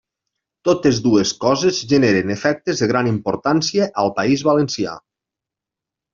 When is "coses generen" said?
1.43-2.31